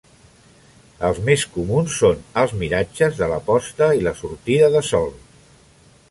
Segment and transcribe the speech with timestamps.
[1.09, 5.13] Els més comuns són els miratges de la posta i la sortida de sol.